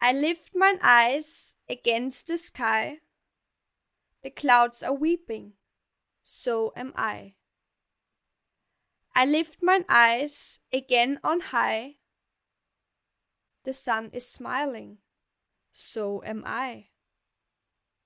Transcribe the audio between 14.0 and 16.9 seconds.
is smiling so am I.